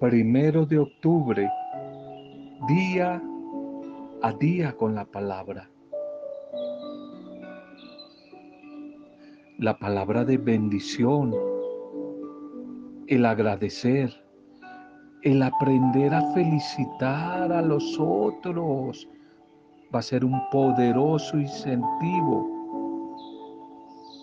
[0.00, 1.46] primero de octubre,
[2.66, 3.22] día
[4.22, 5.68] a día con la palabra.
[9.58, 11.34] La palabra de bendición,
[13.08, 14.10] el agradecer,
[15.22, 19.06] el aprender a felicitar a los otros
[19.94, 22.48] va a ser un poderoso incentivo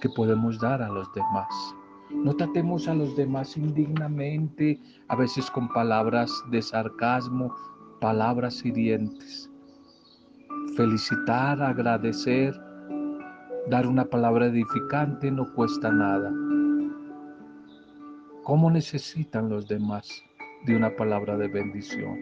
[0.02, 1.48] que podemos dar a los demás.
[2.10, 4.80] No tratemos a los demás indignamente,
[5.10, 7.54] a veces con palabras de sarcasmo,
[8.00, 9.50] palabras hirientes.
[10.76, 12.60] Felicitar, agradecer,
[13.70, 16.32] dar una palabra edificante no cuesta nada.
[18.44, 20.10] ¿Cómo necesitan los demás
[20.66, 22.18] de una palabra de bendición?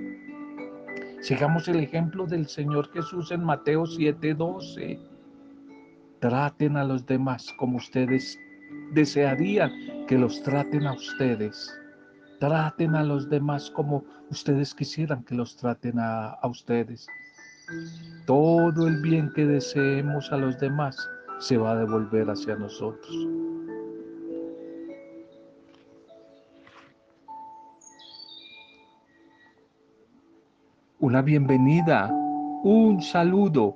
[1.21, 4.99] Sigamos el ejemplo del Señor Jesús en Mateo 7:12.
[6.19, 8.39] Traten a los demás como ustedes
[8.93, 9.71] desearían
[10.07, 11.73] que los traten a ustedes.
[12.39, 17.07] Traten a los demás como ustedes quisieran que los traten a, a ustedes.
[18.25, 20.97] Todo el bien que deseemos a los demás
[21.39, 23.15] se va a devolver hacia nosotros.
[30.99, 32.09] Una bienvenida,
[32.63, 33.75] un saludo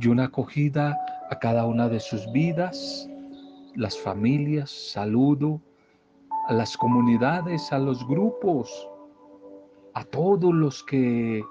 [0.00, 0.96] y una acogida
[1.30, 3.08] a cada una de sus vidas
[3.78, 5.60] las familias, saludo
[6.48, 8.68] a las comunidades, a los grupos,
[9.94, 11.44] a todos los que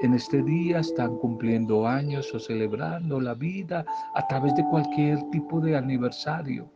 [0.00, 5.60] en este día están cumpliendo años o celebrando la vida a través de cualquier tipo
[5.60, 6.70] de aniversario.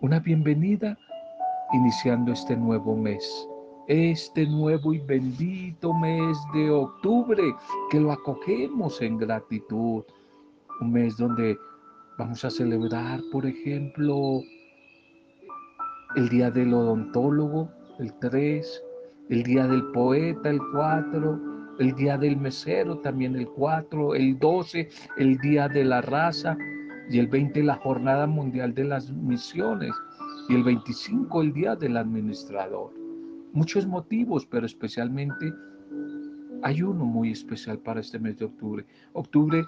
[0.00, 0.96] Una bienvenida
[1.74, 3.46] iniciando este nuevo mes,
[3.86, 7.42] este nuevo y bendito mes de octubre,
[7.90, 10.04] que lo acogemos en gratitud,
[10.80, 11.58] un mes donde
[12.18, 14.40] Vamos a celebrar, por ejemplo,
[16.14, 18.82] el día del odontólogo, el 3,
[19.28, 21.40] el día del poeta, el 4,
[21.78, 26.56] el día del mesero, también el 4, el 12, el día de la raza
[27.10, 29.92] y el 20 la jornada mundial de las misiones
[30.48, 32.94] y el 25 el día del administrador.
[33.52, 35.52] Muchos motivos, pero especialmente
[36.62, 38.86] hay uno muy especial para este mes de octubre.
[39.12, 39.66] Octubre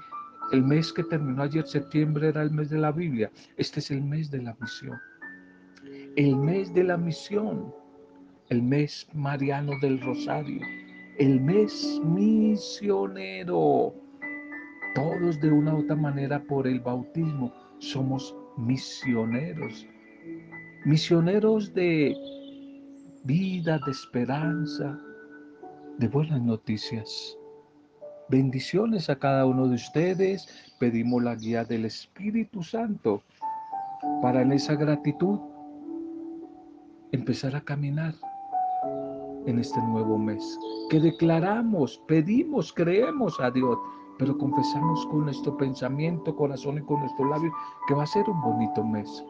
[0.52, 3.30] el mes que terminó ayer, septiembre, era el mes de la Biblia.
[3.56, 4.98] Este es el mes de la misión.
[6.16, 7.74] El mes de la misión.
[8.48, 10.60] El mes mariano del rosario.
[11.18, 13.94] El mes misionero.
[14.94, 19.86] Todos de una u otra manera por el bautismo somos misioneros.
[20.86, 22.16] Misioneros de
[23.24, 24.98] vida, de esperanza,
[25.98, 27.36] de buenas noticias.
[28.30, 30.46] Bendiciones a cada uno de ustedes.
[30.78, 33.22] Pedimos la guía del Espíritu Santo
[34.20, 35.38] para en esa gratitud
[37.12, 38.14] empezar a caminar
[39.46, 40.58] en este nuevo mes.
[40.90, 43.78] Que declaramos, pedimos, creemos a Dios,
[44.18, 47.50] pero confesamos con nuestro pensamiento, corazón y con nuestro labio
[47.86, 49.24] que va a ser un bonito mes,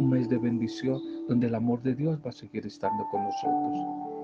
[0.00, 4.19] un mes de bendición donde el amor de Dios va a seguir estando con nosotros.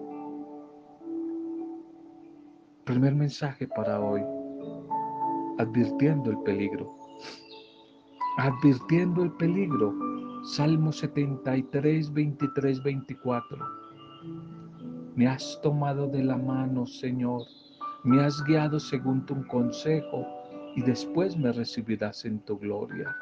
[2.87, 4.23] Primer mensaje para hoy,
[5.59, 6.97] advirtiendo el peligro.
[8.39, 9.93] Advirtiendo el peligro.
[10.45, 13.59] Salmo 73, 23, 24.
[15.17, 17.43] Me has tomado de la mano, Señor.
[18.05, 20.25] Me has guiado según tu consejo
[20.77, 23.17] y después me recibirás en tu gloria.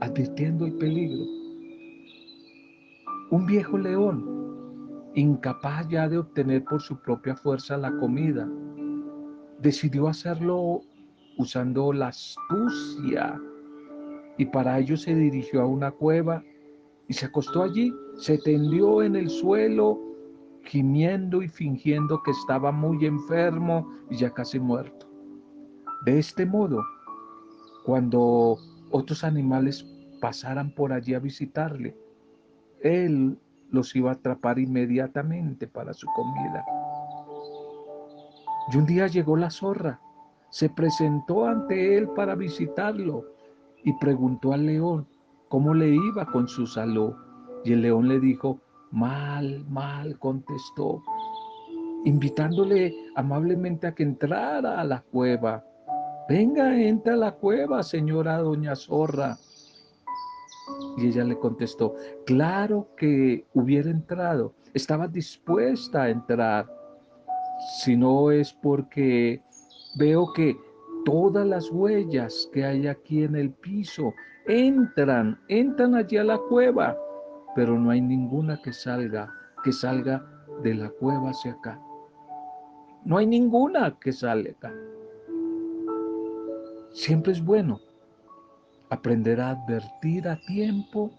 [0.00, 1.26] Advirtiendo el peligro.
[3.28, 4.41] Un viejo león
[5.14, 8.48] incapaz ya de obtener por su propia fuerza la comida,
[9.60, 10.80] decidió hacerlo
[11.38, 13.40] usando la astucia
[14.38, 16.42] y para ello se dirigió a una cueva
[17.08, 19.98] y se acostó allí, se tendió en el suelo,
[20.64, 25.06] gimiendo y fingiendo que estaba muy enfermo y ya casi muerto.
[26.06, 26.82] De este modo,
[27.84, 28.56] cuando
[28.90, 29.84] otros animales
[30.20, 31.96] pasaran por allí a visitarle,
[32.80, 33.38] él
[33.72, 36.64] los iba a atrapar inmediatamente para su comida.
[38.72, 40.00] Y un día llegó la zorra,
[40.50, 43.24] se presentó ante él para visitarlo
[43.82, 45.08] y preguntó al león
[45.48, 47.14] cómo le iba con su salud.
[47.64, 48.60] Y el león le dijo,
[48.90, 51.02] mal, mal, contestó,
[52.04, 55.64] invitándole amablemente a que entrara a la cueva.
[56.28, 59.36] Venga, entra a la cueva, señora doña zorra.
[60.96, 61.94] Y ella le contestó,
[62.26, 66.66] claro que hubiera entrado, estaba dispuesta a entrar,
[67.78, 69.40] si no es porque
[69.96, 70.56] veo que
[71.04, 74.12] todas las huellas que hay aquí en el piso
[74.46, 76.96] entran, entran allí a la cueva,
[77.54, 79.32] pero no hay ninguna que salga,
[79.64, 80.24] que salga
[80.62, 81.80] de la cueva hacia acá.
[83.04, 84.72] No hay ninguna que sale acá.
[86.92, 87.80] Siempre es bueno
[88.92, 91.10] aprender a advertir a tiempo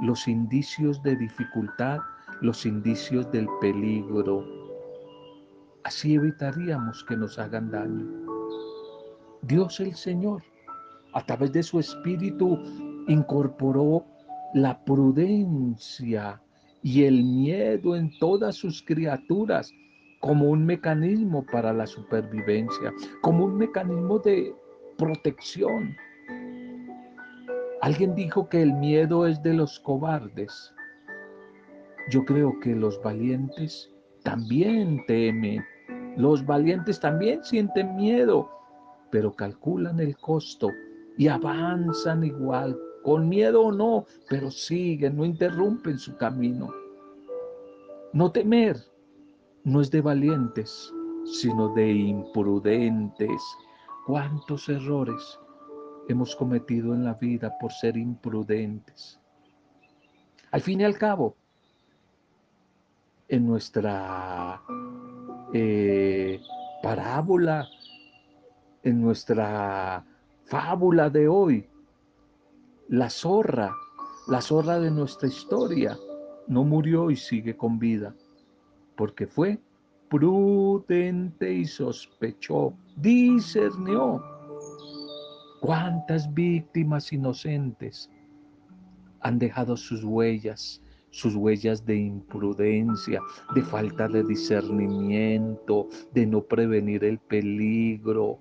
[0.00, 2.00] los indicios de dificultad,
[2.42, 4.44] los indicios del peligro.
[5.84, 8.06] Así evitaríamos que nos hagan daño.
[9.40, 10.42] Dios el Señor,
[11.14, 12.58] a través de su Espíritu,
[13.08, 14.04] incorporó
[14.52, 16.42] la prudencia
[16.82, 19.72] y el miedo en todas sus criaturas
[20.20, 22.92] como un mecanismo para la supervivencia,
[23.22, 24.54] como un mecanismo de
[24.98, 25.96] protección.
[27.82, 30.72] Alguien dijo que el miedo es de los cobardes.
[32.10, 33.92] Yo creo que los valientes
[34.22, 35.64] también temen.
[36.16, 38.48] Los valientes también sienten miedo,
[39.10, 40.68] pero calculan el costo
[41.18, 46.72] y avanzan igual con miedo o no, pero siguen, no interrumpen su camino.
[48.12, 48.76] No temer
[49.64, 50.94] no es de valientes,
[51.24, 53.42] sino de imprudentes.
[54.06, 55.40] ¿Cuántos errores
[56.08, 59.18] hemos cometido en la vida por ser imprudentes?
[60.50, 61.36] Al fin y al cabo,
[63.28, 64.62] en nuestra
[65.54, 66.40] eh,
[66.82, 67.66] parábola,
[68.82, 70.04] en nuestra
[70.44, 71.66] fábula de hoy,
[72.88, 73.74] la zorra,
[74.28, 75.96] la zorra de nuestra historia,
[76.48, 78.14] no murió y sigue con vida,
[78.96, 79.58] porque fue
[80.10, 84.22] prudente y sospechó, discernió.
[85.62, 88.10] ¿Cuántas víctimas inocentes
[89.20, 93.20] han dejado sus huellas, sus huellas de imprudencia,
[93.54, 98.40] de falta de discernimiento, de no prevenir el peligro,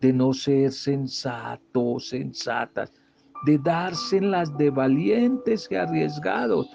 [0.00, 2.92] de no ser sensatos, sensatas?
[3.44, 6.68] de dárselas de valientes y arriesgados.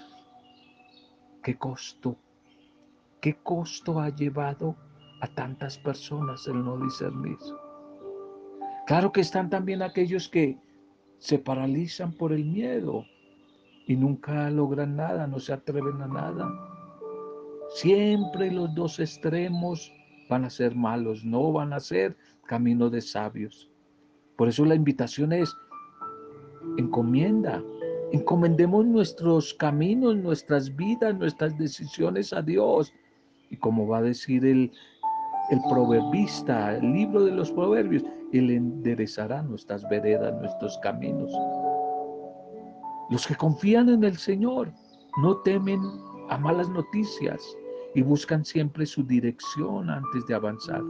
[1.42, 2.16] ¿Qué costo?
[3.20, 4.76] ¿Qué costo ha llevado
[5.20, 7.36] a tantas personas el no discernir?
[8.86, 10.58] Claro que están también aquellos que
[11.18, 13.04] se paralizan por el miedo
[13.86, 16.50] y nunca logran nada, no se atreven a nada.
[17.74, 19.90] Siempre los dos extremos
[20.28, 22.16] van a ser malos, no van a ser
[22.46, 23.70] camino de sabios.
[24.36, 25.54] Por eso la invitación es,
[26.76, 27.62] encomienda.
[28.12, 32.92] Encomendemos nuestros caminos, nuestras vidas, nuestras decisiones a Dios.
[33.50, 34.70] Y como va a decir el,
[35.50, 38.04] el proverbista, el libro de los proverbios,
[38.34, 41.32] Él enderezará nuestras veredas, nuestros caminos.
[43.08, 44.72] Los que confían en el Señor
[45.22, 45.80] no temen
[46.30, 47.56] a malas noticias
[47.94, 50.82] y buscan siempre su dirección antes de avanzar.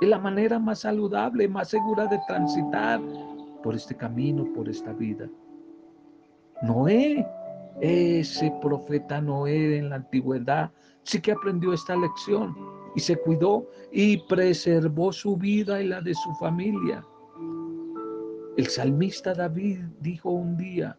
[0.00, 3.00] Es la manera más saludable, más segura de transitar
[3.62, 5.28] por este camino, por esta vida.
[6.62, 7.24] Noé,
[7.80, 10.72] ese profeta Noé en la antigüedad,
[11.04, 16.14] sí que aprendió esta lección y se cuidó y preservó su vida y la de
[16.14, 17.04] su familia.
[18.56, 20.98] El salmista David dijo un día,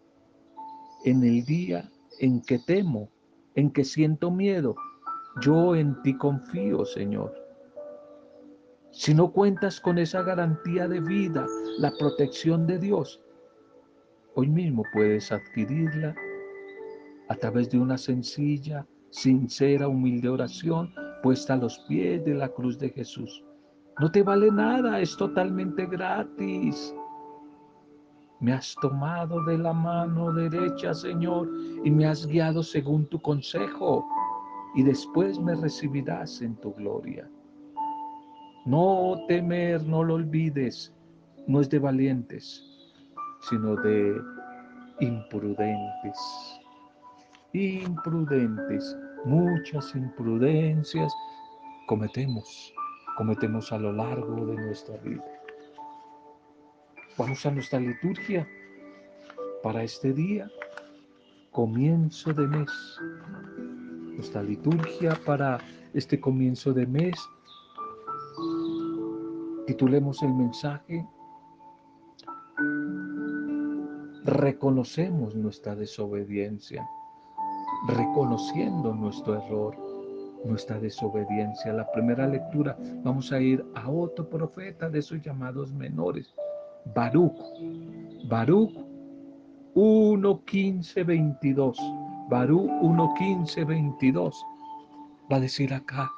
[1.06, 1.90] en el día
[2.20, 3.10] en que temo,
[3.56, 4.76] en que siento miedo,
[5.42, 7.34] yo en ti confío, Señor.
[8.92, 11.48] Si no cuentas con esa garantía de vida,
[11.80, 13.20] la protección de Dios,
[14.36, 16.16] hoy mismo puedes adquirirla
[17.28, 20.94] a través de una sencilla, sincera, humilde oración
[21.28, 23.44] puesta a los pies de la cruz de Jesús.
[24.00, 26.96] No te vale nada, es totalmente gratis.
[28.40, 31.50] Me has tomado de la mano derecha, Señor,
[31.84, 34.08] y me has guiado según tu consejo,
[34.76, 37.30] y después me recibirás en tu gloria.
[38.66, 40.96] No temer, no lo olvides,
[41.46, 42.64] no es de valientes,
[43.50, 44.16] sino de
[45.02, 46.18] imprudentes.
[47.52, 48.96] Imprudentes,
[49.28, 51.14] muchas imprudencias
[51.88, 52.74] cometemos,
[53.18, 55.24] cometemos a lo largo de nuestra vida.
[57.18, 58.48] Vamos a nuestra liturgia
[59.64, 60.50] para este día,
[61.52, 62.72] comienzo de mes.
[64.16, 65.60] Nuestra liturgia para
[65.94, 67.16] este comienzo de mes
[69.68, 71.06] Titulemos el mensaje
[74.24, 76.88] Reconocemos nuestra desobediencia,
[77.88, 79.76] reconociendo nuestro error,
[80.46, 81.74] nuestra desobediencia.
[81.74, 86.34] La primera lectura, vamos a ir a otro profeta de esos llamados menores,
[86.96, 87.38] Baruch.
[88.30, 88.74] Baruch
[89.74, 91.78] 1, 15, 22.
[92.30, 94.46] Baruch 1, 15, 22.
[95.32, 96.10] Va a decir acá,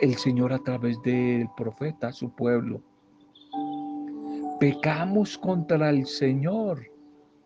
[0.00, 2.80] el Señor a través del profeta su pueblo.
[4.58, 6.91] Pecamos contra el Señor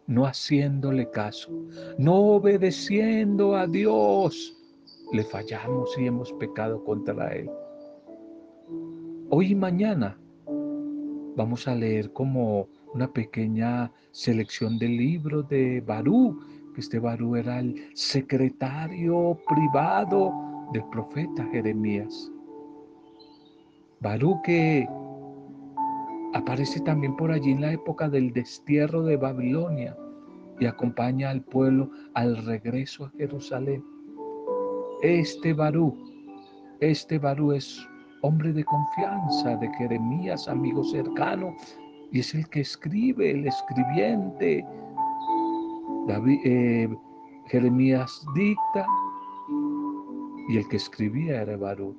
[0.06, 1.50] no haciéndole caso,
[1.98, 4.56] no obedeciendo a Dios,
[5.12, 7.50] le fallamos y hemos pecado contra Él.
[9.30, 10.18] Hoy y mañana
[11.36, 16.40] vamos a leer como una pequeña selección del libro de Barú,
[16.75, 20.32] que este Barú era el secretario privado
[20.72, 22.30] del profeta Jeremías.
[24.00, 24.86] Barú que
[26.37, 29.97] aparece también por allí en la época del destierro de Babilonia
[30.61, 33.83] y acompaña al pueblo al regreso a Jerusalén.
[35.02, 35.97] Este Barú,
[36.81, 37.87] este Barú es
[38.23, 41.55] hombre de confianza de Jeremías, amigo cercano,
[42.12, 44.64] y es el que escribe, el escribiente.
[46.07, 46.97] David, eh,
[47.47, 48.87] Jeremías dicta
[50.49, 51.97] y el que escribía era Barú.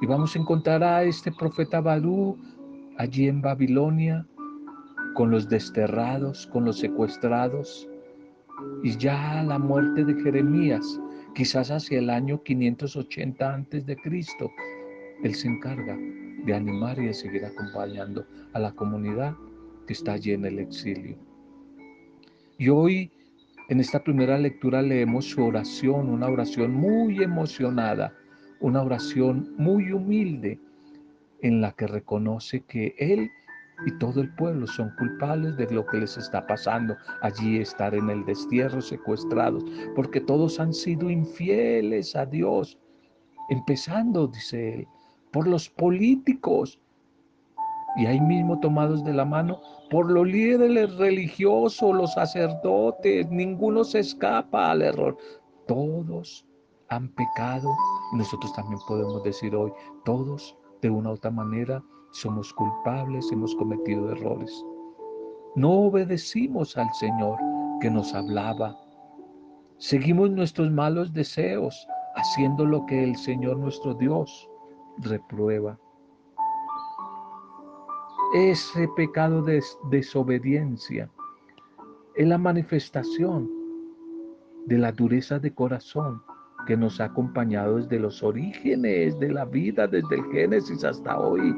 [0.00, 2.36] Y vamos a encontrar a este profeta Barú
[2.98, 4.26] allí en Babilonia
[5.14, 7.88] con los desterrados, con los secuestrados.
[8.82, 11.00] Y ya la muerte de Jeremías,
[11.34, 14.50] quizás hacia el año 580 antes de Cristo,
[15.22, 15.96] él se encarga
[16.44, 19.34] de animar y de seguir acompañando a la comunidad
[19.86, 21.16] que está allí en el exilio.
[22.58, 23.10] Y hoy
[23.68, 28.14] en esta primera lectura leemos su oración, una oración muy emocionada,
[28.60, 30.58] una oración muy humilde
[31.42, 33.30] en la que reconoce que él
[33.84, 36.96] y todo el pueblo son culpables de lo que les está pasando.
[37.20, 39.64] Allí, estar en el destierro, secuestrados,
[39.94, 42.78] porque todos han sido infieles a Dios,
[43.50, 44.88] empezando, dice él,
[45.30, 46.80] por los políticos
[47.96, 54.00] y ahí mismo tomados de la mano por los líderes religiosos, los sacerdotes, ninguno se
[54.00, 55.16] escapa al error.
[55.66, 56.46] Todos
[56.88, 57.70] han pecado.
[58.12, 59.72] Nosotros también podemos decir hoy,
[60.04, 64.64] todos de una u otra manera somos culpables, hemos cometido errores.
[65.56, 67.38] No obedecimos al Señor
[67.80, 68.76] que nos hablaba.
[69.78, 71.74] Seguimos nuestros malos deseos,
[72.14, 74.48] haciendo lo que el Señor nuestro Dios
[74.98, 75.76] reprueba.
[78.34, 81.10] Ese pecado de desobediencia
[82.14, 83.50] es la manifestación
[84.66, 86.22] de la dureza de corazón
[86.66, 91.54] que nos ha acompañado desde los orígenes de la vida, desde el Génesis hasta hoy.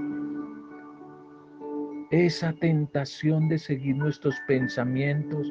[2.11, 5.49] Esa tentación de seguir nuestros pensamientos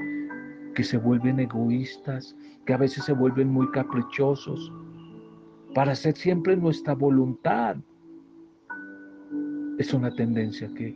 [0.76, 2.36] que se vuelven egoístas,
[2.66, 4.72] que a veces se vuelven muy caprichosos,
[5.74, 7.76] para hacer siempre nuestra voluntad.
[9.78, 10.96] Es una tendencia que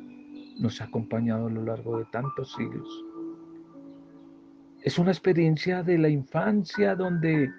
[0.60, 3.06] nos ha acompañado a lo largo de tantos siglos.
[4.84, 7.52] Es una experiencia de la infancia donde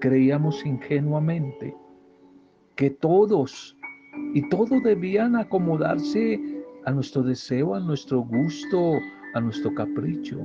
[0.00, 1.76] creíamos ingenuamente
[2.74, 3.76] que todos
[4.34, 6.40] y todo debían acomodarse
[6.86, 8.98] a nuestro deseo, a nuestro gusto,
[9.34, 10.38] a nuestro capricho.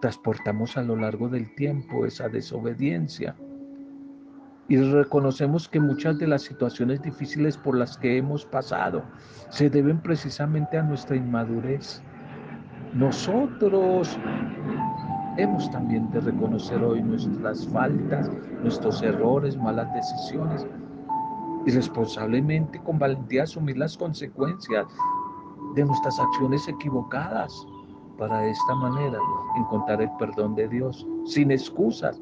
[0.00, 3.34] Transportamos a lo largo del tiempo esa desobediencia
[4.68, 9.02] y reconocemos que muchas de las situaciones difíciles por las que hemos pasado
[9.50, 12.02] se deben precisamente a nuestra inmadurez.
[12.94, 14.18] Nosotros
[15.36, 18.30] hemos también de reconocer hoy nuestras faltas,
[18.62, 20.66] nuestros errores, malas decisiones
[21.66, 24.86] y responsablemente con valentía asumir las consecuencias
[25.74, 27.66] de nuestras acciones equivocadas
[28.18, 29.18] para de esta manera
[29.56, 32.20] encontrar el perdón de Dios sin excusas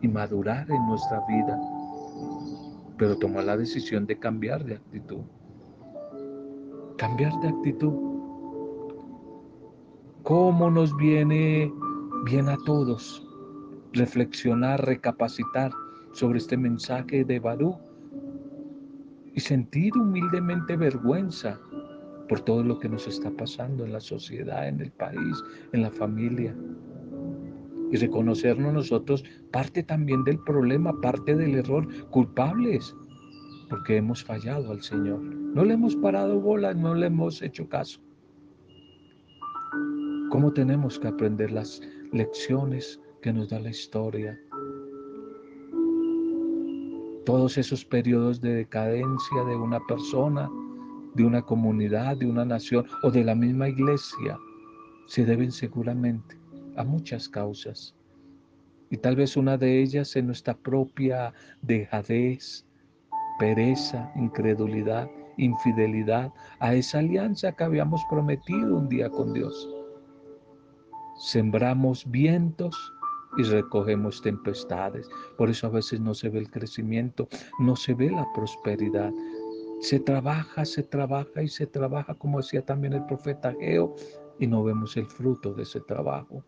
[0.00, 1.60] y madurar en nuestra vida,
[2.96, 5.20] pero tomar la decisión de cambiar de actitud.
[6.96, 7.92] Cambiar de actitud.
[10.22, 11.72] ¿Cómo nos viene
[12.24, 13.24] bien a todos
[13.92, 15.72] reflexionar, recapacitar
[16.12, 17.76] sobre este mensaje de Barú
[19.34, 21.58] y sentir humildemente vergüenza
[22.28, 25.90] por todo lo que nos está pasando en la sociedad, en el país, en la
[25.90, 26.54] familia?
[27.90, 32.94] y reconocernos nosotros parte también del problema, parte del error, culpables,
[33.68, 35.20] porque hemos fallado al Señor.
[35.20, 38.00] No le hemos parado bola, no le hemos hecho caso.
[40.30, 41.80] ¿Cómo tenemos que aprender las
[42.12, 44.38] lecciones que nos da la historia?
[47.24, 50.48] Todos esos periodos de decadencia de una persona,
[51.14, 54.38] de una comunidad, de una nación o de la misma iglesia
[55.06, 56.38] se deben seguramente
[56.76, 57.94] a muchas causas.
[58.90, 62.64] Y tal vez una de ellas es nuestra propia dejadez,
[63.38, 69.77] pereza, incredulidad, infidelidad a esa alianza que habíamos prometido un día con Dios.
[71.18, 72.94] Sembramos vientos
[73.36, 75.08] y recogemos tempestades.
[75.36, 79.12] Por eso a veces no se ve el crecimiento, no se ve la prosperidad.
[79.80, 83.94] Se trabaja, se trabaja y se trabaja, como decía también el profeta Geo,
[84.38, 86.44] y no vemos el fruto de ese trabajo.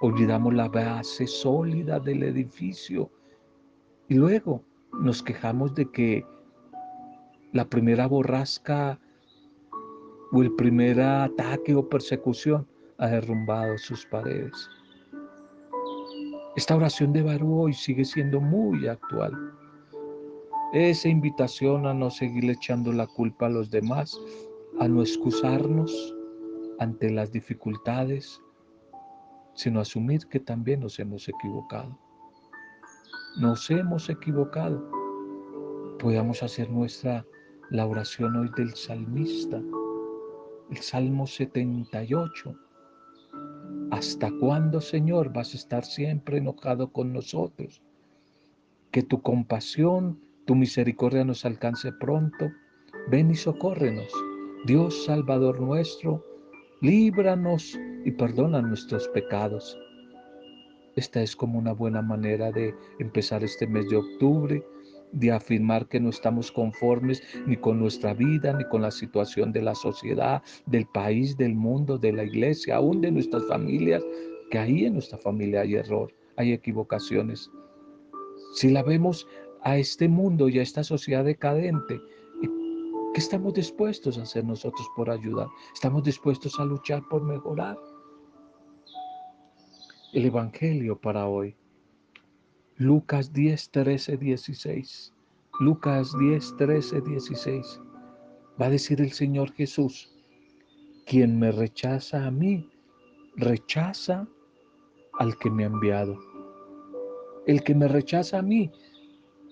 [0.00, 3.10] Olvidamos la base sólida del edificio
[4.08, 4.62] y luego
[4.92, 6.24] nos quejamos de que
[7.52, 9.00] la primera borrasca
[10.30, 12.66] o el primer ataque o persecución
[12.98, 14.68] ha derrumbado sus paredes.
[16.56, 19.32] Esta oración de Barú hoy sigue siendo muy actual.
[20.72, 24.20] Esa invitación a no seguir echando la culpa a los demás,
[24.80, 26.14] a no excusarnos
[26.80, 28.40] ante las dificultades,
[29.54, 31.96] sino asumir que también nos hemos equivocado.
[33.40, 34.82] Nos hemos equivocado.
[36.00, 37.24] Podamos hacer nuestra
[37.70, 39.62] la oración hoy del salmista,
[40.70, 42.67] el Salmo 78.
[43.98, 47.82] ¿Hasta cuándo, Señor, vas a estar siempre enojado con nosotros?
[48.92, 52.48] Que tu compasión, tu misericordia nos alcance pronto.
[53.10, 54.06] Ven y socórrenos.
[54.66, 56.24] Dios Salvador nuestro,
[56.80, 59.76] líbranos y perdona nuestros pecados.
[60.94, 64.64] Esta es como una buena manera de empezar este mes de octubre,
[65.12, 69.62] de afirmar que no estamos conformes ni con nuestra vida, ni con la situación de
[69.62, 74.02] la sociedad, del país, del mundo, de la iglesia, aún de nuestras familias,
[74.50, 77.50] que ahí en nuestra familia hay error, hay equivocaciones.
[78.54, 79.26] Si la vemos
[79.62, 82.00] a este mundo y a esta sociedad decadente,
[83.18, 85.48] ¿Qué estamos dispuestos a hacer nosotros por ayudar?
[85.74, 87.76] ¿Estamos dispuestos a luchar por mejorar?
[90.12, 91.56] El Evangelio para hoy.
[92.80, 95.12] Lucas 10, 13, 16.
[95.58, 97.80] Lucas 10, 13, 16.
[98.60, 100.14] Va a decir el Señor Jesús,
[101.04, 102.70] quien me rechaza a mí,
[103.34, 104.28] rechaza
[105.18, 106.20] al que me ha enviado.
[107.48, 108.70] El que me rechaza a mí,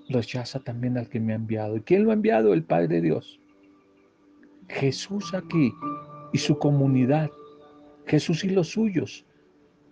[0.08, 1.78] rechaza también al que me ha enviado.
[1.78, 2.54] ¿Y quién lo ha enviado?
[2.54, 3.40] El Padre Dios.
[4.68, 5.74] Jesús aquí
[6.32, 7.28] y su comunidad,
[8.06, 9.26] Jesús y los suyos,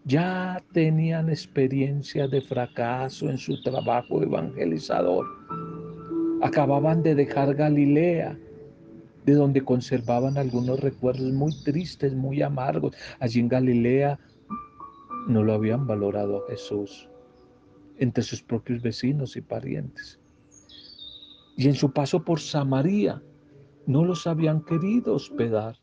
[0.05, 5.27] ya tenían experiencia de fracaso en su trabajo evangelizador.
[6.43, 8.39] Acababan de dejar Galilea,
[9.25, 12.95] de donde conservaban algunos recuerdos muy tristes, muy amargos.
[13.19, 14.19] Allí en Galilea
[15.27, 17.09] no lo habían valorado a Jesús
[17.99, 20.21] entre sus propios vecinos y parientes.
[21.57, 23.23] Y en su paso por Samaria,
[23.87, 25.77] no los habían querido hospedar.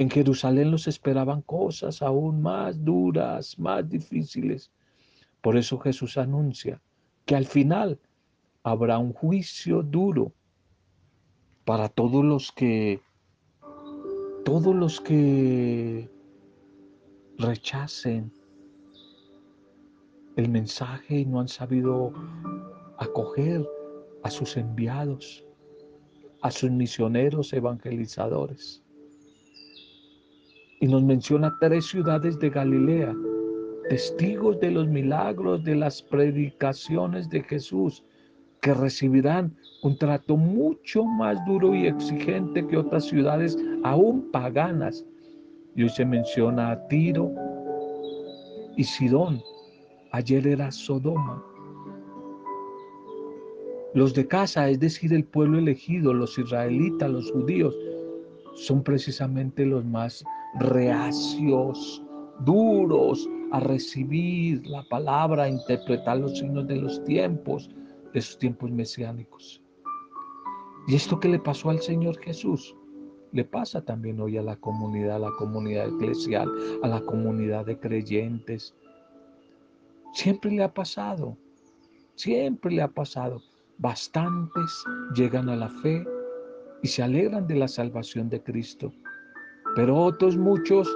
[0.00, 4.70] En Jerusalén los esperaban cosas aún más duras, más difíciles.
[5.42, 6.80] Por eso Jesús anuncia
[7.26, 7.98] que al final
[8.62, 10.32] habrá un juicio duro
[11.66, 13.02] para todos los que
[14.42, 16.08] todos los que
[17.36, 18.32] rechacen
[20.36, 22.14] el mensaje y no han sabido
[22.96, 23.68] acoger
[24.22, 25.44] a sus enviados
[26.40, 28.82] a sus misioneros evangelizadores.
[30.80, 33.14] Y nos menciona tres ciudades de Galilea,
[33.90, 38.02] testigos de los milagros, de las predicaciones de Jesús,
[38.62, 45.04] que recibirán un trato mucho más duro y exigente que otras ciudades aún paganas.
[45.76, 47.30] Y hoy se menciona a Tiro
[48.76, 49.40] y Sidón.
[50.12, 51.44] Ayer era Sodoma.
[53.92, 57.76] Los de casa, es decir, el pueblo elegido, los israelitas, los judíos,
[58.54, 60.24] son precisamente los más
[60.58, 62.02] reacios,
[62.40, 67.70] duros a recibir la palabra, a interpretar los signos de los tiempos,
[68.12, 69.62] de esos tiempos mesiánicos.
[70.86, 72.74] Y esto que le pasó al Señor Jesús,
[73.32, 76.48] le pasa también hoy a la comunidad, a la comunidad eclesial,
[76.82, 78.74] a la comunidad de creyentes.
[80.12, 81.36] Siempre le ha pasado,
[82.16, 83.40] siempre le ha pasado.
[83.78, 84.84] Bastantes
[85.14, 86.04] llegan a la fe
[86.82, 88.92] y se alegran de la salvación de Cristo,
[89.76, 90.88] pero otros muchos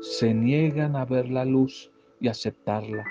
[0.00, 1.90] se niegan a ver la luz
[2.20, 3.04] y aceptarla.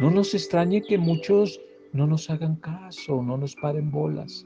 [0.00, 1.60] No nos extrañe que muchos
[1.92, 4.44] no nos hagan caso, no nos paren bolas.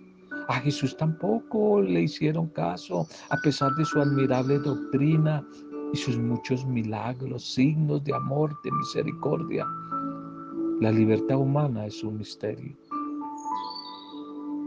[0.48, 5.44] A Jesús tampoco le hicieron caso, a pesar de su admirable doctrina
[5.92, 9.66] y sus muchos milagros, signos de amor, de misericordia.
[10.80, 12.76] La libertad humana es un misterio.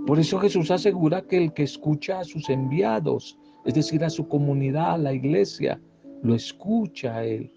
[0.07, 3.37] Por eso Jesús asegura que el que escucha a sus enviados,
[3.69, 5.79] es decir, a su comunidad, a la iglesia,
[6.23, 7.53] lo escucha a Él.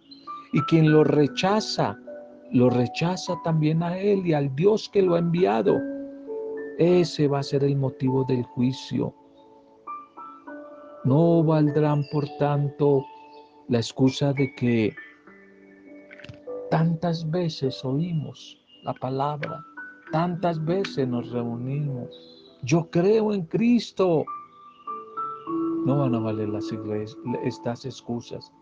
[0.53, 1.99] Y quien lo rechaza,
[2.51, 5.81] lo rechaza también a Él y al Dios que lo ha enviado.
[6.79, 9.15] Ese va a ser el motivo del juicio.
[11.05, 13.07] No valdrán, por tanto,
[13.69, 14.95] la excusa de que
[16.71, 19.65] tantas veces oímos la palabra,
[20.13, 22.11] tantas veces nos reunimos,
[22.65, 24.27] yo creo en Cristo.
[25.85, 26.73] No van a valer las
[27.45, 28.53] estas excusas.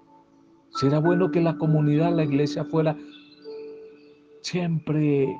[0.70, 2.96] Será bueno que la comunidad, la iglesia fuera
[4.42, 5.36] siempre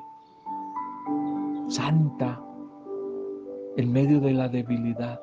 [1.67, 2.41] santa
[3.77, 5.21] en medio de la debilidad,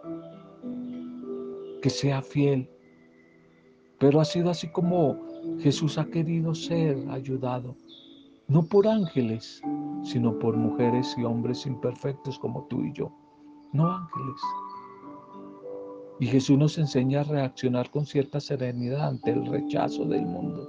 [1.82, 2.68] que sea fiel.
[3.98, 5.16] Pero ha sido así como
[5.60, 7.76] Jesús ha querido ser ayudado,
[8.48, 9.62] no por ángeles,
[10.02, 13.12] sino por mujeres y hombres imperfectos como tú y yo,
[13.72, 14.40] no ángeles.
[16.20, 20.68] Y Jesús nos enseña a reaccionar con cierta serenidad ante el rechazo del mundo.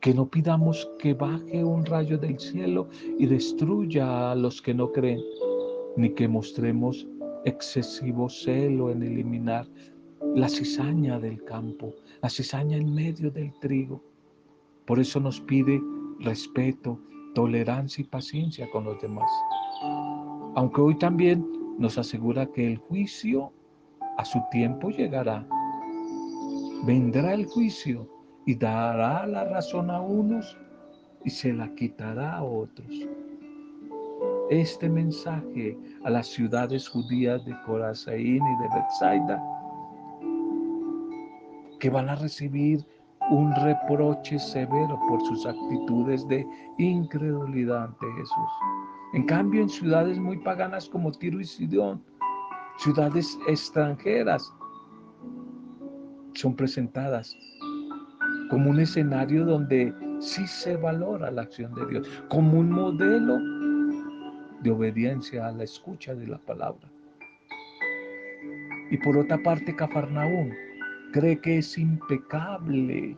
[0.00, 4.92] Que no pidamos que baje un rayo del cielo y destruya a los que no
[4.92, 5.20] creen,
[5.96, 7.06] ni que mostremos
[7.44, 9.66] excesivo celo en eliminar
[10.34, 14.02] la cizaña del campo, la cizaña en medio del trigo.
[14.86, 15.80] Por eso nos pide
[16.20, 17.00] respeto,
[17.34, 19.30] tolerancia y paciencia con los demás.
[20.54, 23.52] Aunque hoy también nos asegura que el juicio
[24.16, 25.46] a su tiempo llegará.
[26.84, 28.08] Vendrá el juicio
[28.46, 30.56] y dará la razón a unos
[31.24, 33.08] y se la quitará a otros.
[34.48, 39.42] Este mensaje a las ciudades judías de Corazaín y de Bethsaida,
[41.80, 42.86] que van a recibir
[43.30, 46.46] un reproche severo por sus actitudes de
[46.78, 48.75] incredulidad ante Jesús.
[49.16, 52.04] En cambio, en ciudades muy paganas como Tiro y Sidón,
[52.76, 54.52] ciudades extranjeras,
[56.34, 57.34] son presentadas
[58.50, 63.38] como un escenario donde sí se valora la acción de Dios, como un modelo
[64.60, 66.86] de obediencia a la escucha de la palabra.
[68.90, 70.50] Y por otra parte, Cafarnaúm
[71.14, 73.16] cree que es impecable,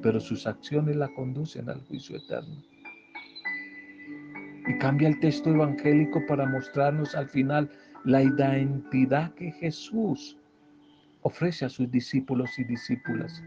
[0.00, 2.69] pero sus acciones la conducen al juicio eterno.
[4.70, 7.68] Y cambia el texto evangélico para mostrarnos al final
[8.04, 10.38] la identidad que Jesús
[11.22, 13.42] ofrece a sus discípulos y discípulas,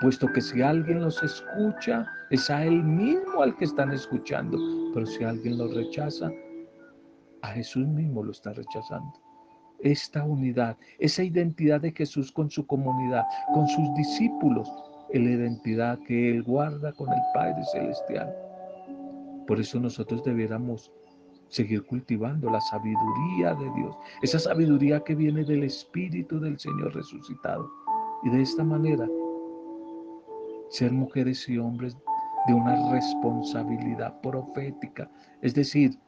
[0.00, 4.56] puesto que si alguien los escucha, es a Él mismo al que están escuchando,
[4.94, 6.30] pero si alguien los rechaza,
[7.42, 9.12] a Jesús mismo lo está rechazando.
[9.80, 14.72] Esta unidad, esa identidad de Jesús con su comunidad, con sus discípulos,
[15.10, 18.34] es la identidad que Él guarda con el Padre Celestial.
[19.46, 20.92] Por eso nosotros debiéramos
[21.48, 27.70] seguir cultivando la sabiduría de Dios, esa sabiduría que viene del Espíritu del Señor resucitado.
[28.22, 29.06] Y de esta manera,
[30.70, 31.96] ser mujeres y hombres
[32.46, 35.10] de una responsabilidad profética,
[35.42, 35.98] es decir,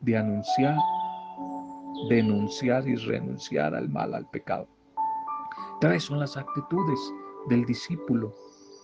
[0.00, 0.76] de anunciar,
[2.08, 4.66] denunciar y renunciar al mal, al pecado.
[5.80, 6.98] Tres son las actitudes
[7.48, 8.34] del discípulo,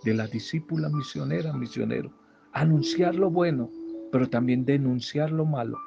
[0.04, 2.12] de la discípula misionera, misionero.
[2.52, 3.68] Anunciar lo bueno,
[4.10, 5.78] pero también denunciar lo malo,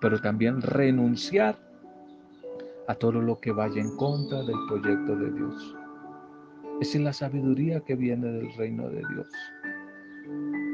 [0.00, 1.58] pero también renunciar
[2.88, 5.76] a todo lo que vaya en contra del proyecto de Dios.
[6.80, 9.28] Esa es la sabiduría que viene del reino de Dios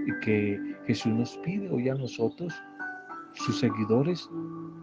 [0.06, 2.54] y que Jesús nos pide hoy a nosotros,
[3.32, 4.28] sus seguidores,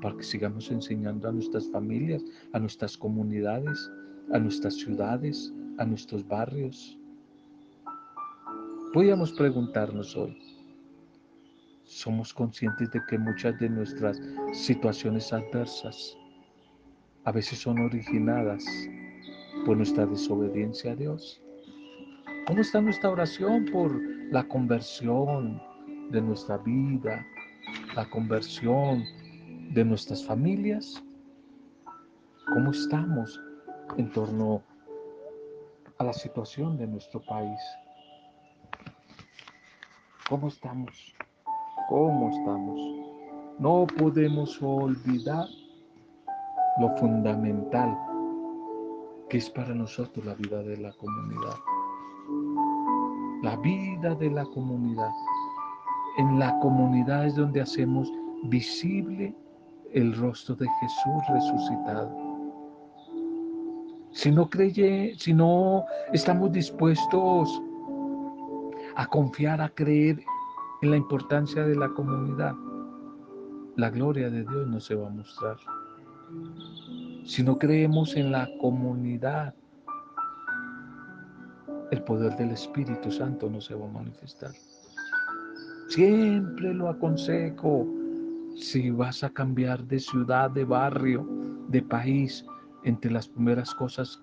[0.02, 3.92] para que sigamos enseñando a nuestras familias, a nuestras comunidades,
[4.34, 6.98] a nuestras ciudades, a nuestros barrios.
[8.94, 10.36] Podríamos preguntarnos hoy,
[11.92, 14.20] somos conscientes de que muchas de nuestras
[14.54, 16.18] situaciones adversas
[17.26, 18.64] a veces son originadas
[19.66, 21.42] por nuestra desobediencia a Dios.
[22.48, 23.94] ¿Cómo está nuestra oración por
[24.32, 25.62] la conversión
[26.12, 27.26] de nuestra vida,
[27.94, 29.04] la conversión
[29.74, 31.04] de nuestras familias?
[32.54, 33.40] ¿Cómo estamos
[33.98, 34.64] en torno
[35.98, 37.60] a la situación de nuestro país?
[40.30, 41.14] ¿Cómo estamos?
[41.92, 42.80] Cómo estamos.
[43.60, 45.46] No podemos olvidar
[46.80, 47.98] lo fundamental
[49.30, 51.58] que es para nosotros la vida de la comunidad.
[53.44, 55.12] La vida de la comunidad.
[56.18, 58.10] En la comunidad es donde hacemos
[58.44, 59.36] visible
[59.92, 62.10] el rostro de Jesús resucitado.
[64.12, 67.62] Si no creye, si no estamos dispuestos
[68.96, 70.24] a confiar, a creer
[70.82, 72.56] en la importancia de la comunidad,
[73.76, 75.58] la gloria de Dios no se va a mostrar.
[77.24, 79.54] Si no creemos en la comunidad,
[81.92, 84.52] el poder del Espíritu Santo no se va a manifestar.
[85.88, 87.86] Siempre lo aconsejo,
[88.56, 91.28] si vas a cambiar de ciudad, de barrio,
[91.68, 92.46] de país,
[92.84, 94.20] entre las primeras cosas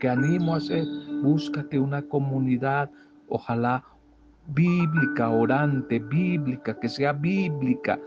[0.00, 0.84] que animo a hacer,
[1.22, 2.90] búscate una comunidad,
[3.28, 3.84] ojalá
[4.48, 7.98] bíblica, orante, bíblica, que sea bíblica,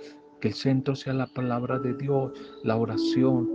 [0.42, 2.32] que el centro sea la palabra de Dios,
[2.64, 3.50] la oración.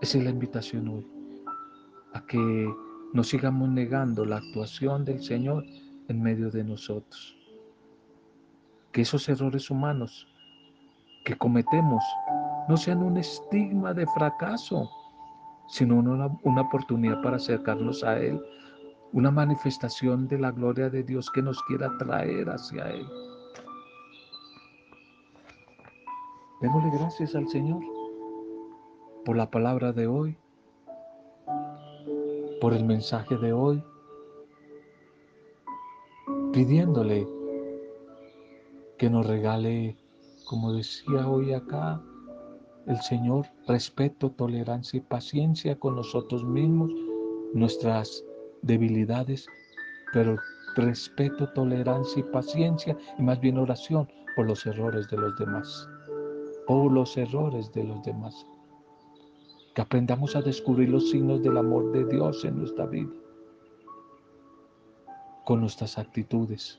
[0.00, 1.06] Esa es la invitación hoy,
[2.14, 2.74] a que
[3.12, 5.64] no sigamos negando la actuación del Señor
[6.08, 7.36] en medio de nosotros.
[8.92, 10.26] Que esos errores humanos
[11.24, 12.02] que cometemos
[12.68, 14.90] no sean un estigma de fracaso,
[15.70, 18.40] sino una, una oportunidad para acercarnos a Él,
[19.12, 23.06] una manifestación de la gloria de Dios que nos quiera traer hacia Él.
[26.60, 27.80] Démosle gracias al Señor
[29.24, 30.36] por la palabra de hoy,
[32.60, 33.82] por el mensaje de hoy,
[36.52, 37.26] pidiéndole
[38.98, 39.96] que nos regale,
[40.44, 42.02] como decía hoy acá
[42.86, 46.90] el Señor, respeto, tolerancia y paciencia con nosotros mismos,
[47.54, 48.24] nuestras
[48.62, 49.46] debilidades,
[50.12, 50.36] pero
[50.76, 55.88] respeto, tolerancia y paciencia y más bien oración por los errores de los demás,
[56.66, 58.46] por los errores de los demás.
[59.74, 63.10] Que aprendamos a descubrir los signos del amor de Dios en nuestra vida,
[65.44, 66.78] con nuestras actitudes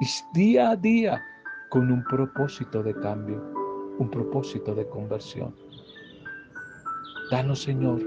[0.00, 1.22] y día a día
[1.70, 3.57] con un propósito de cambio,
[3.98, 5.54] un propósito de conversión.
[7.30, 8.00] Danos, Señor,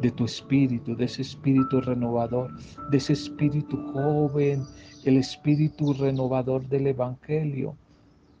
[0.00, 2.50] de tu espíritu, de ese espíritu renovador,
[2.90, 4.64] de ese espíritu joven,
[5.04, 7.76] el espíritu renovador del Evangelio,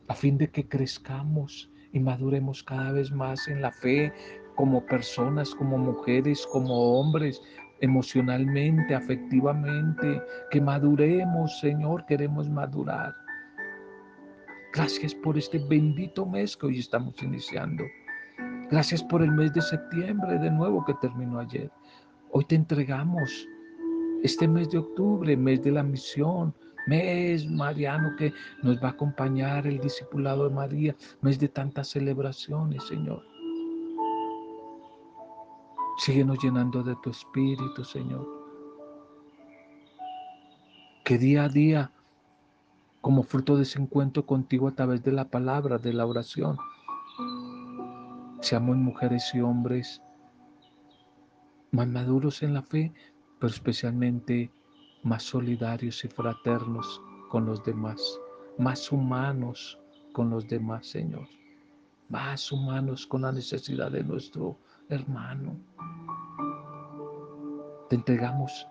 [0.08, 4.12] a fin de que crezcamos y maduremos cada vez más en la fe
[4.56, 7.40] como personas, como mujeres, como hombres,
[7.80, 13.14] emocionalmente, afectivamente, que maduremos, Señor, queremos madurar.
[14.72, 17.84] Gracias por este bendito mes que hoy estamos iniciando.
[18.70, 21.68] Gracias por el mes de septiembre de nuevo que terminó ayer.
[22.30, 23.48] Hoy te entregamos
[24.22, 26.54] este mes de octubre, mes de la misión,
[26.86, 32.84] mes mariano que nos va a acompañar el discipulado de María, mes de tantas celebraciones,
[32.84, 33.24] Señor.
[35.98, 38.24] Síguenos llenando de tu espíritu, Señor.
[41.04, 41.92] Que día a día,
[43.00, 46.58] como fruto de ese encuentro contigo a través de la palabra, de la oración,
[48.40, 50.00] Seamos mujeres y hombres
[51.72, 52.92] más maduros en la fe,
[53.38, 54.50] pero especialmente
[55.02, 58.18] más solidarios y fraternos con los demás,
[58.58, 59.78] más humanos
[60.14, 61.28] con los demás, Señor,
[62.08, 64.58] más humanos con la necesidad de nuestro
[64.88, 65.56] hermano.
[67.90, 68.66] Te entregamos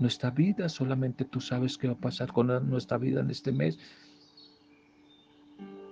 [0.00, 3.78] nuestra vida, solamente tú sabes qué va a pasar con nuestra vida en este mes.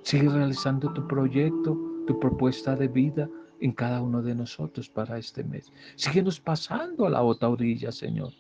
[0.03, 3.29] Sigue realizando tu proyecto, tu propuesta de vida
[3.61, 5.73] en cada uno de nosotros para este mes.
[5.97, 8.33] Síguenos pasando a la otra orilla, Señor.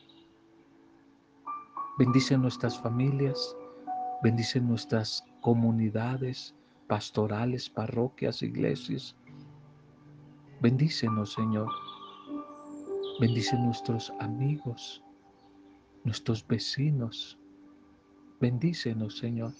[1.98, 3.56] Bendice nuestras familias,
[4.22, 6.54] bendice nuestras comunidades
[6.86, 9.16] pastorales, parroquias, iglesias.
[10.60, 11.68] Bendícenos, Señor.
[13.20, 15.02] Bendice nuestros amigos,
[16.08, 17.38] nuestros vecinos.
[18.40, 19.52] Bendícenos, Señor.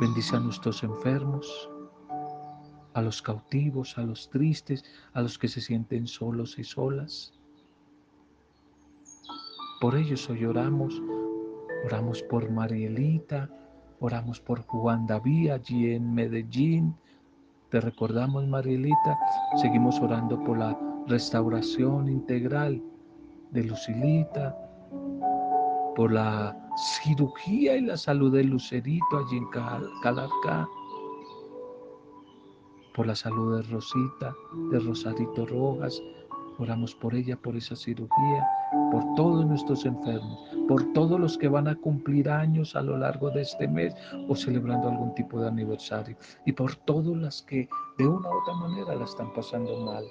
[0.00, 1.68] Bendice a nuestros enfermos,
[2.94, 7.32] a los cautivos, a los tristes, a los que se sienten solos y solas.
[9.80, 11.02] Por ellos hoy oramos,
[11.86, 13.50] oramos por Marielita,
[13.98, 16.94] oramos por Juan David allí en Medellín.
[17.68, 19.18] Te recordamos, Marielita,
[19.60, 22.80] seguimos orando por la restauración integral
[23.50, 24.69] de Lucilita,
[25.96, 26.56] por la
[27.02, 29.46] cirugía y la salud de Lucerito allí en
[30.02, 30.68] Calarcá
[32.94, 34.34] por la salud de Rosita,
[34.70, 36.02] de Rosarito Rojas.
[36.58, 38.46] Oramos por ella, por esa cirugía,
[38.92, 43.30] por todos nuestros enfermos, por todos los que van a cumplir años a lo largo
[43.30, 43.94] de este mes
[44.28, 46.16] o celebrando algún tipo de aniversario.
[46.44, 50.04] Y por todas las que de una u otra manera la están pasando mal.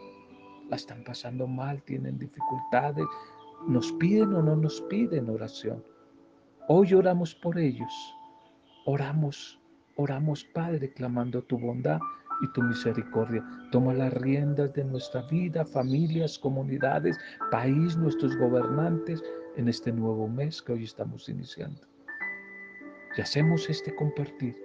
[0.70, 3.06] La están pasando mal, tienen dificultades,
[3.68, 5.84] nos piden o no nos piden oración.
[6.68, 7.92] Hoy oramos por ellos.
[8.86, 9.60] Oramos,
[9.96, 12.00] oramos Padre, clamando tu bondad
[12.42, 13.44] y tu misericordia.
[13.72, 17.18] Toma las riendas de nuestra vida, familias, comunidades,
[17.52, 19.22] país, nuestros gobernantes
[19.58, 21.82] en este nuevo mes que hoy estamos iniciando.
[23.18, 24.56] Y hacemos este compartir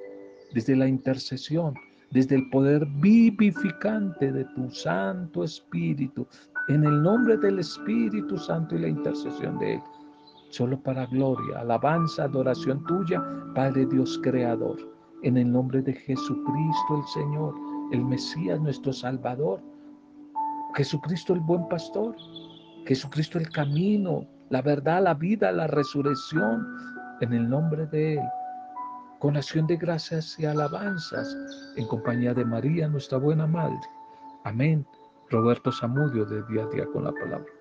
[0.52, 1.74] desde la intercesión,
[2.10, 6.28] desde el poder vivificante de tu Santo Espíritu,
[6.68, 9.82] en el nombre del Espíritu Santo y la intercesión de Él,
[10.48, 13.22] solo para gloria, alabanza, adoración tuya,
[13.54, 14.78] Padre Dios Creador.
[15.22, 17.54] En el nombre de Jesucristo el Señor,
[17.92, 19.60] el Mesías, nuestro Salvador,
[20.74, 22.14] Jesucristo el buen pastor,
[22.86, 26.66] Jesucristo el camino, la verdad, la vida, la resurrección,
[27.20, 28.24] en el nombre de Él,
[29.18, 31.36] con acción de gracias y alabanzas,
[31.76, 33.80] en compañía de María, nuestra buena Madre.
[34.44, 34.86] Amén
[35.30, 37.53] Roberto Zamudio de Día a Día con la Palabra.